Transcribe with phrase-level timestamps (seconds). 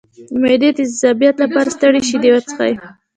[0.29, 2.73] د معدې د تیزابیت لپاره سړې شیدې وڅښئ